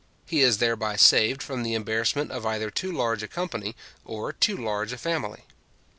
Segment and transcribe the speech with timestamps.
[0.25, 4.57] He is thereby saved from the embarrassment of either too large a company, or too
[4.57, 5.43] large a family.